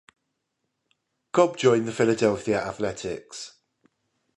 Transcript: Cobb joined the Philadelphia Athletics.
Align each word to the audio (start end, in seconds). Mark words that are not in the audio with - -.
Cobb 1.31 1.57
joined 1.57 1.87
the 1.87 1.91
Philadelphia 1.91 2.59
Athletics. 2.59 3.57